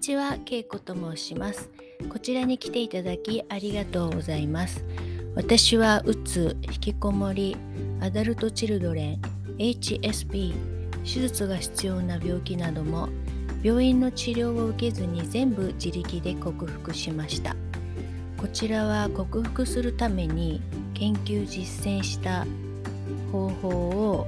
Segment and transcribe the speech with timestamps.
[0.00, 1.70] ちは、けいこと申します。
[2.08, 4.84] こちらに来ていただきありがとうございます。
[5.34, 7.56] 私はうつ、引きこもり、
[8.00, 9.20] アダルトチルドレン、
[9.58, 10.54] HSP、
[11.04, 13.08] 手術が必要な病気なども
[13.62, 17.54] 病院の治療を受けずに全部自力で克服しました。
[18.38, 20.62] こちらは克服するために
[20.94, 22.46] 研究実践した
[23.30, 24.26] 方法を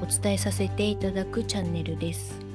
[0.00, 2.47] お伝えさせていただくチャンネルです。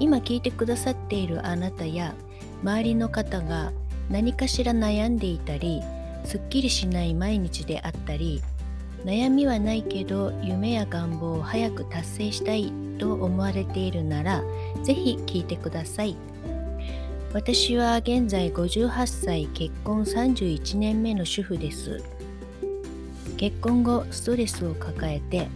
[0.00, 2.14] 今聞いてくださっているあなたや
[2.62, 3.72] 周りの方が
[4.08, 5.82] 何かしら悩んでいたり
[6.24, 8.42] すっきりしない毎日であったり
[9.04, 14.42] 悩みはないけど夢や願望を早く達成したいと思われているなら
[14.82, 16.16] ぜひ聞いてください。
[17.32, 22.02] 私は現在58歳結婚31年目の主婦です。
[23.36, 25.48] 結婚後ストレスを抱えて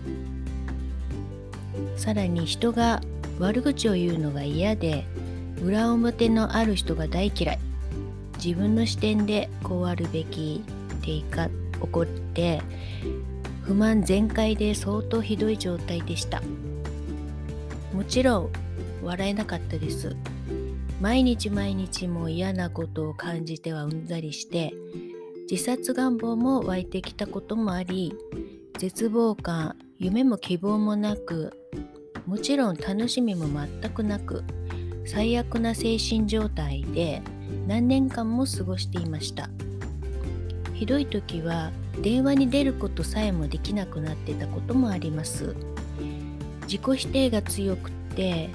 [1.97, 3.03] さらに人が
[3.39, 5.05] 悪口を言うのが嫌で
[5.63, 7.59] 裏表のある人が大嫌い。
[8.37, 10.63] 自分の視点でこうあるべき
[10.95, 11.23] って
[11.81, 12.61] 怒って
[13.63, 16.43] 不満全開で相当ひどい状態でした。
[17.93, 18.51] もちろん
[19.03, 20.15] 笑えなかったです。
[21.01, 24.73] 毎日毎日も嫌なことを感じてはうんざりして
[25.51, 28.15] 自殺願望も湧いてきたこともあり
[28.79, 31.53] 絶望感夢も希望もなく
[32.27, 34.45] もちろん楽しみも全くなく
[35.07, 37.23] 最悪な精神状態で
[37.67, 39.51] 何年間も過ごしていました。
[40.73, 45.55] ひどい時は電話に出ることさえもできなくなってたこともあります。
[46.63, 48.49] 自己否定が強くて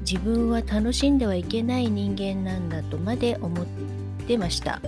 [0.00, 3.66] 自分は楽しんではいけない人間なんだとまで思っ
[4.26, 4.80] てました。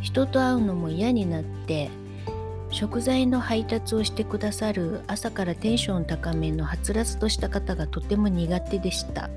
[0.00, 1.90] 人と会うのも嫌になって
[2.76, 9.30] 食材の配達をしてくださる朝からテンション高めのはつらつとした方がとても苦手でした。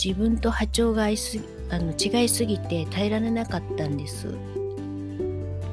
[0.00, 4.28] 自分と波長が合いすあの違いすぎて耐えられなかったんです。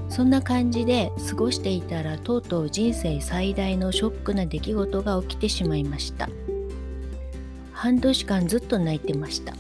[0.09, 6.29] そんな感じで過ごしていたらとうとう人生最大のショックな出来事が起きてしまいました。
[7.73, 9.53] 半年間ずっと泣いてました。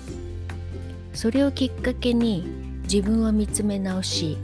[1.13, 2.43] それをきっかけに
[2.91, 4.39] 自分を見つめ直し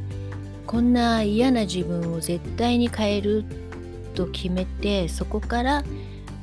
[0.70, 3.44] こんな嫌な自分を絶対に変える
[4.14, 5.84] と決めてそこから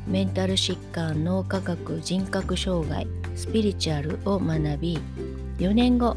[0.09, 3.07] メンタル疾患脳科学人格障害
[3.37, 4.99] スピリチュアルを学び
[5.59, 6.17] 4年後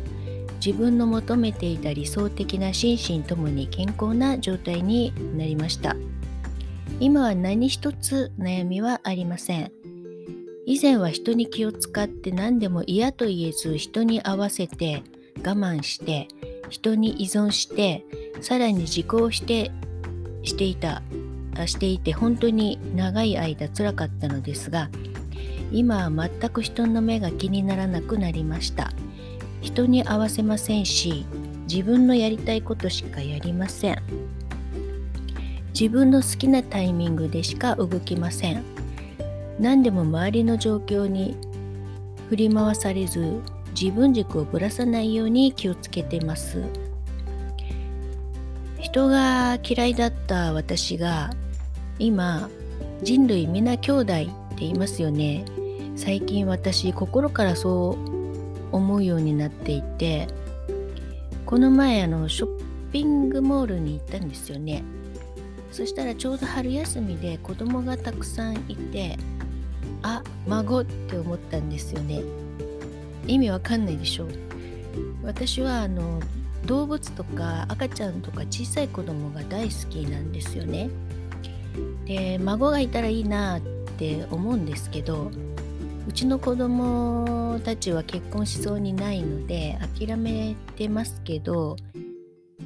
[0.66, 5.96] 自分の求めていた理想的な心身ともに健康な状態になりました。
[7.00, 9.72] 今は何一つ悩みはありません。
[10.66, 15.04] 以前は人に気を使って何でも嫌と言えず人に合わせて
[15.44, 16.28] 我慢して
[16.70, 18.06] 人に依存して
[18.42, 19.72] さらに自己をして
[20.44, 21.02] していた
[21.66, 24.90] していて本当に長い間辛かったのですが
[25.72, 28.92] 今は全く人の目が気にならなくなりました。
[29.62, 31.26] 人に合わせませんし
[31.70, 34.02] 自分のやりたいことしかやりません。
[35.74, 38.64] 自分の好きなタイミングでしか動きません。
[39.60, 41.36] 何でも周りの状況に
[42.30, 43.42] 振り回されず
[43.82, 46.62] 自分軸をぶらさないように気をつけてます。
[48.78, 51.30] 人が嫌いだった私が
[51.98, 52.50] 今
[53.04, 54.26] 人類皆兄弟って
[54.58, 55.46] 言いますよね。
[55.96, 57.98] 最近私心からそ
[58.72, 60.28] う思うようになっていて
[61.46, 62.62] この前あのショッ
[62.92, 64.84] ピングモールに行ったんですよね。
[65.72, 69.18] そしたらちょうど春休みで子供がたくさんいて
[70.02, 72.49] あ孫って思ったんですよね。
[73.30, 74.28] 意味わかんないでしょ
[75.24, 76.20] 私はあの
[76.66, 80.90] 動物とか赤ちゃんとか小さい子供が大好きなんですよね。
[82.06, 83.62] で孫がいたらいいなっ
[83.98, 85.32] て思うんですけど
[86.08, 91.78] うちの子供たちは結婚しそうにないので諦めてますけど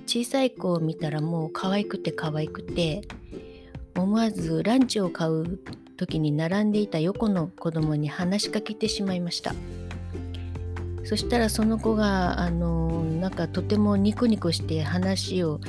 [0.05, 3.01] 小さい子を見たらもう可愛くて可愛くて
[3.95, 5.59] 思わずランチを買う
[5.97, 9.53] 時に並んでいた横の子供に話しかけてしまいました。
[11.05, 15.59] そしたらその子があのなんかとてもニコニコして話を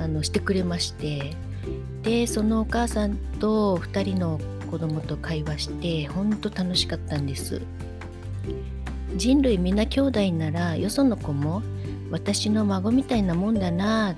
[0.00, 1.34] あのしてくれまして
[2.02, 4.40] でそのお母さんと2人の
[4.70, 7.62] 子供と会話してほんと楽しかったんです。
[9.16, 11.62] 人類皆兄弟ならよその子も
[12.10, 14.14] 私の孫みたいなもんだな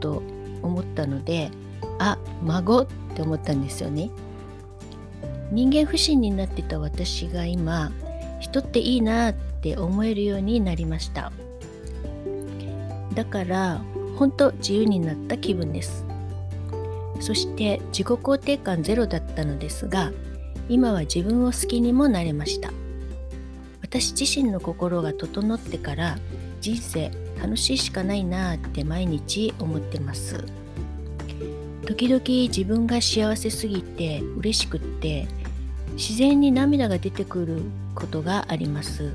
[0.00, 0.22] と
[0.62, 1.50] 思ったので
[1.98, 4.10] あ孫って思ったんですよね。
[5.50, 7.92] 人間不信になってた私が今
[8.44, 11.32] 人っていいなって思えるようになりました。
[13.14, 13.80] だから
[14.18, 16.04] 本当自由になった気分です。
[17.20, 20.12] そして自己肯定感ゼロだったのですが
[20.68, 22.70] 今は自分を好きにもなれました。
[23.80, 26.18] 私自身の心が整ってから
[26.60, 30.44] 人生楽しいしかないなって毎日思ってます。
[31.86, 35.28] 時々自分が幸せすぎて嬉しくって
[35.94, 37.62] 自然に涙が出てくる
[37.94, 39.12] ことがあります。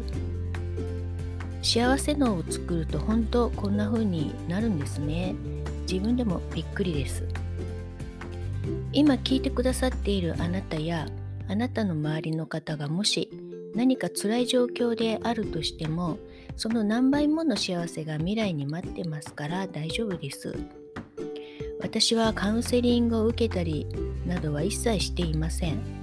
[1.61, 5.35] 幸せ脳を作ると本当こんな風になるんですね。
[5.81, 7.25] 自分でもびっくりです。
[8.91, 11.07] 今聞いてくださっているあなたや
[11.47, 13.29] あなたの周りの方がもし
[13.75, 16.17] 何か辛い状況であるとしても
[16.55, 20.55] その何倍もの幸せが未来に待ってますから大丈夫です。
[21.81, 23.87] 私はカウンセリングを受けたり
[24.25, 25.98] などは一切していません。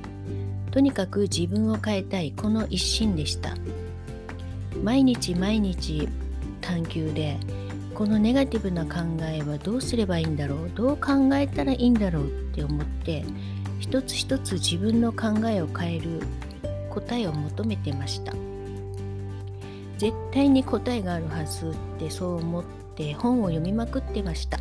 [0.76, 3.55] とにかく自分を変えたいこの一心でした。
[4.84, 6.06] 毎日毎日
[6.61, 7.38] 探求で
[7.94, 10.70] このネガティブな考えはどうすればいいんだろう？
[10.75, 13.25] どう考えたらいいんだろうって思って
[13.81, 16.20] 一つ一つ自分の考えを変える
[16.90, 18.34] 答えを求めてました。
[19.96, 22.64] 絶対に答えがあるはずってそう思っ
[22.96, 24.61] て本を読みまくってました。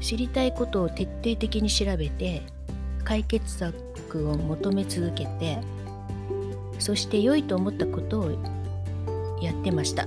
[0.00, 2.42] 知りたいことを徹底的に調べて
[3.04, 5.58] 解決策を求め続けて
[6.78, 8.30] そして良いと思ったことを
[9.40, 10.06] やってました。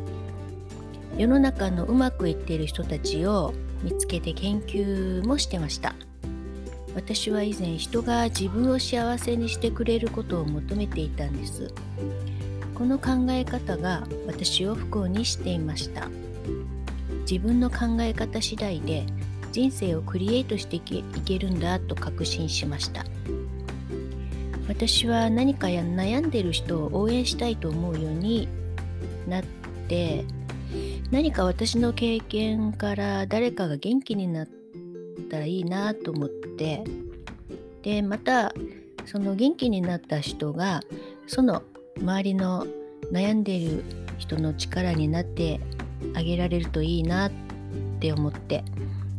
[1.17, 3.53] 世の中のうまくいっている人たちを
[3.83, 5.95] 見つけて研究もしてました。
[6.95, 11.73] 私は以前人が自分を幸せにしてくれることを求めていたんです。
[12.75, 16.09] この考え方が私を不幸にしていました。
[17.29, 19.05] 自分の考え方次第で
[19.51, 23.05] 人生をクリエイトしていけるんだと確信しました。
[24.67, 28.47] 私は何かや悩んでる人を応援したいと思うように
[29.27, 29.43] なっ
[29.87, 30.25] て
[31.11, 34.47] 何か私の経験から誰かが元気になっ
[35.29, 36.83] たらいいなと思って
[37.81, 38.53] でまた
[39.05, 40.81] その元気になった人が
[41.27, 41.63] その
[42.01, 42.65] 周りの
[43.11, 43.83] 悩んでいる
[44.17, 45.59] 人の力になって
[46.15, 47.31] あげられるといいなっ
[47.99, 48.63] て思って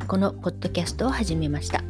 [0.08, 1.82] このポッドキャストを始めました。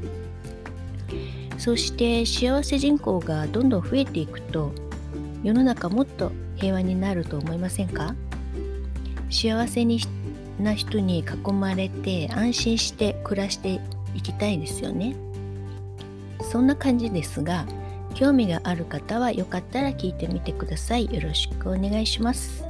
[1.64, 4.70] そして幸せ人口がどんどん増えていくと
[5.42, 8.14] 世の中もっと平和になると思いませんか？
[9.30, 9.98] 幸せに
[10.60, 13.80] な人に囲まれて安心して暮らして
[14.14, 15.16] いきたいですよね。
[16.42, 17.64] そんな感じですが
[18.12, 21.06] 興味がある方はよかったら聞いてみてください。
[21.06, 22.62] よろしくお願いします。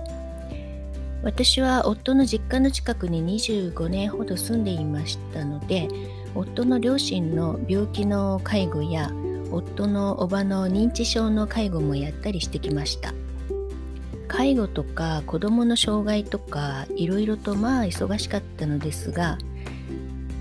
[1.24, 5.88] 私は夫の実家の近くに25年ほど住んでいましたので
[6.34, 9.10] 夫の両親の病気の介護や
[9.50, 13.14] 夫のおばの認知症の介護もやったりしてきました。
[14.28, 19.38] 介護とか子どもの障害とかいろいろとまあ忙しかったのですが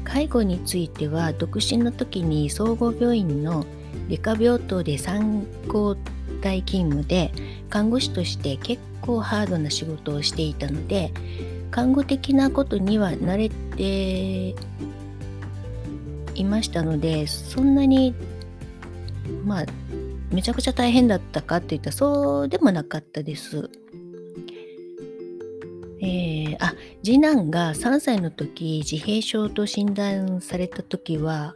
[0.04, 3.66] 介護については独身の時に総合病院の
[4.10, 5.96] 外科病棟で参考
[6.42, 7.32] 体勤務で
[7.70, 11.12] 看護師として結構ハードな仕事をしていたので
[11.70, 14.56] 看護的なことには慣れて
[16.36, 18.14] いましたのでそんなに
[19.46, 19.66] まあ
[20.32, 23.70] めちゃくちゃ大変だったかって言ったらそうでもなかったです。
[26.02, 31.56] えー、あ次男が3歳の時自閉症と診断された時は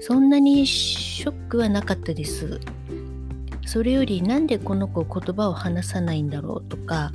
[0.00, 2.60] そんなにショックはなかったです
[3.64, 7.12] それよりなんでこの子言葉を話さないんだろうとか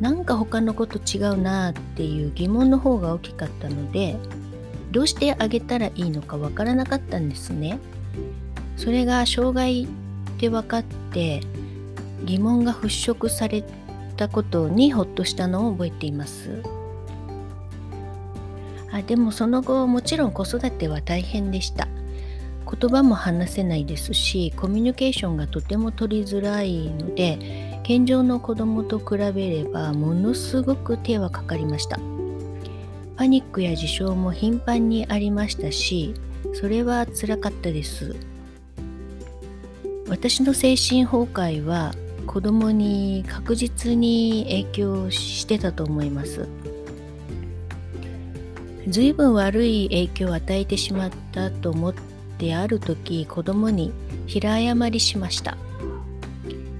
[0.00, 4.16] なんか他の子と違うなっていう疑問の方が大きかったので
[4.90, 7.78] どうしてあげたらいいのかわからなかったんですね。
[8.76, 9.86] それが障害っ
[10.38, 10.82] て分かっ
[11.12, 11.40] て
[12.24, 13.64] 疑問が払拭され
[14.16, 16.62] たことにほっとしたのを覚えています。
[18.92, 21.88] あでもその後もちろん子育ては大変でした。
[22.70, 31.98] 言葉も話せないですしコミュニケーションがとても取りづらいので健常の子供と比べればものすごく手はかかりました。
[33.20, 36.14] パニックや自傷も頻繁にありましたし
[36.54, 38.16] それはつらかったです。
[40.08, 41.92] 私の精神崩壊は
[42.26, 46.48] 子供に確実に影響してたと思います。
[48.88, 51.94] 随分悪い影響を与えてしまったと思っ
[52.38, 53.92] てある時子供に
[54.28, 55.58] 平謝りしました。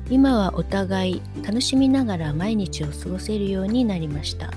[0.09, 4.51] 今はお互い楽しみながら毎日を過ごせるようになりました。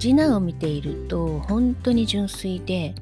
[0.00, 2.94] 次男を見ていると本当に純粋で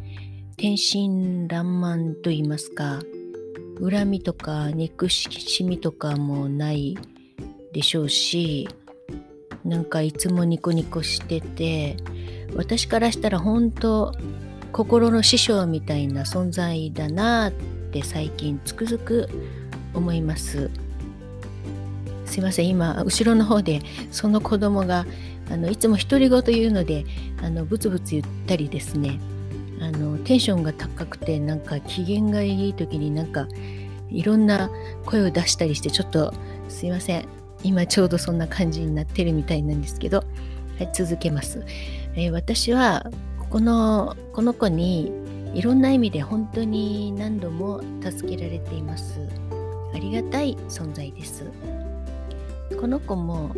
[0.57, 2.99] 天真爛漫と言いますか
[3.81, 6.99] 恨みとか憎しみとかもない
[7.73, 8.69] でしょうし
[9.64, 11.97] なんかいつもニコニコしてて
[12.57, 14.12] 私からしたら本当
[14.73, 17.52] 心の師匠みたいな存在だなっ
[17.93, 19.28] て最近つくづく
[19.95, 20.69] 思います。
[22.28, 22.68] すいません。
[22.68, 23.80] 今後ろの方で
[24.11, 25.06] その子供が
[25.50, 27.04] あのいつも独り言言うので
[27.42, 29.18] あのブツブツ言ったりですね。
[29.80, 33.47] あのテンションが高くてなんか機嫌がいい時になんか
[34.11, 34.70] いろんな
[35.06, 36.35] 声を出したりしてちょっと
[36.68, 37.26] すいません。
[37.64, 40.25] 今ちょうどそんな感じになってるみたいなんですけど、は
[40.80, 41.64] い、続けます、
[42.14, 43.11] えー、私は
[43.50, 45.12] このこの子に
[45.54, 49.20] いろんな意味で本当に何度も助けられています。
[49.94, 51.44] ありがたい存在です。
[52.80, 53.50] この子も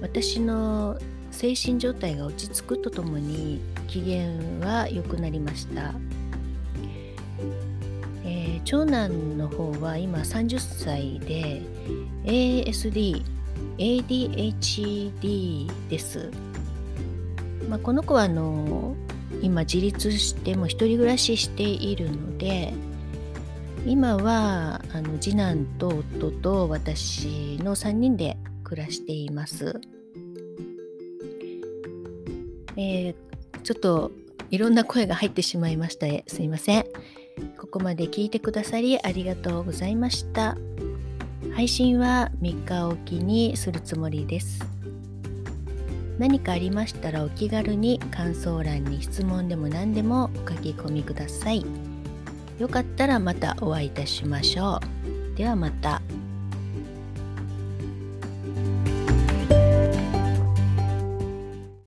[0.00, 0.98] 私の
[1.30, 4.26] 精神状態が落ち着くとともに機嫌
[4.66, 5.94] は良くなりました、
[8.24, 11.60] えー、長男の方は今30歳で
[12.24, 13.22] ASD
[13.76, 16.30] ADHD です、
[17.68, 18.96] まあ、この子はあの
[19.42, 22.72] 今自立しても一人暮らししているので
[23.86, 29.80] 今はあの次男と夫と私の3人で暮らしています。
[32.76, 33.14] えー、
[33.62, 34.12] ちょっと
[34.50, 36.84] いろんな声が入ってしまいましたすいません。
[37.56, 40.56] ここまで聞いてくださりありがとうございました。
[41.54, 44.64] 配信は3日おきにするつもりです。
[46.18, 51.87] 何かありましたらお気軽に感想欄に質問でも何でもお書き込みください。
[52.58, 54.80] よかったらまたお会いいたしましょ
[55.34, 55.36] う。
[55.36, 56.02] ではまた。